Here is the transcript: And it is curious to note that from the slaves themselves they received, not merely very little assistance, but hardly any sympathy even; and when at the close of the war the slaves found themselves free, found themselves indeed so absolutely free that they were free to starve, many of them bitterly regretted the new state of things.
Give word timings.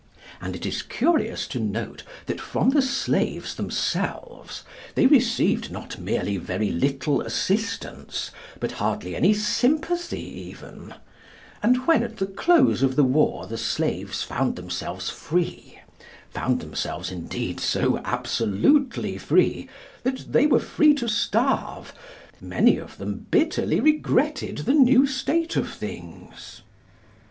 And 0.41 0.55
it 0.55 0.65
is 0.65 0.81
curious 0.81 1.45
to 1.49 1.59
note 1.59 2.01
that 2.25 2.41
from 2.41 2.71
the 2.71 2.81
slaves 2.81 3.53
themselves 3.53 4.63
they 4.95 5.05
received, 5.05 5.69
not 5.71 5.99
merely 5.99 6.37
very 6.37 6.71
little 6.71 7.21
assistance, 7.21 8.31
but 8.59 8.71
hardly 8.81 9.15
any 9.15 9.31
sympathy 9.35 10.23
even; 10.49 10.95
and 11.61 11.85
when 11.85 12.01
at 12.01 12.17
the 12.17 12.25
close 12.25 12.81
of 12.81 12.95
the 12.95 13.03
war 13.03 13.45
the 13.45 13.59
slaves 13.59 14.23
found 14.23 14.55
themselves 14.55 15.11
free, 15.11 15.77
found 16.31 16.61
themselves 16.61 17.11
indeed 17.11 17.59
so 17.59 17.99
absolutely 18.03 19.19
free 19.19 19.69
that 20.01 20.33
they 20.33 20.47
were 20.47 20.59
free 20.59 20.95
to 20.95 21.07
starve, 21.07 21.93
many 22.41 22.75
of 22.77 22.97
them 22.97 23.27
bitterly 23.29 23.79
regretted 23.79 24.57
the 24.65 24.73
new 24.73 25.05
state 25.05 25.55
of 25.55 25.71
things. 25.71 26.63